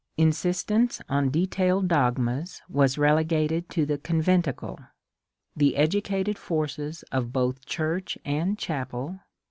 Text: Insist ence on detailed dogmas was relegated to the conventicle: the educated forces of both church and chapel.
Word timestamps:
Insist 0.17 0.71
ence 0.71 0.99
on 1.09 1.29
detailed 1.29 1.87
dogmas 1.87 2.63
was 2.67 2.97
relegated 2.97 3.69
to 3.69 3.85
the 3.85 3.99
conventicle: 3.99 4.79
the 5.55 5.75
educated 5.75 6.39
forces 6.39 7.03
of 7.11 7.31
both 7.31 7.67
church 7.67 8.17
and 8.25 8.57
chapel. 8.57 9.19